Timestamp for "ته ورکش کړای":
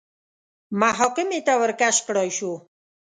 1.47-2.29